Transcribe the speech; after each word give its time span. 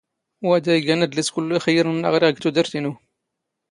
ⵡⴰⴷ 0.47 0.65
ⴰⴷ 0.73 0.77
ⵉⴳⴰⵏ 0.81 0.99
ⴰⴷⵍⵉⵙ 1.05 1.27
ⴽⵓⵍⵍⵓ 1.33 1.55
ⵉⵅⵢⵢⵔⵏ 1.57 1.95
ⵏⵏⴰ 1.97 2.09
ⵖⵔⵉⵖ 2.13 2.29
ⴳ 2.35 2.39
ⵜⵓⴷⵔⵜ 2.43 2.71
ⵉⵏⵓ. 2.77 2.91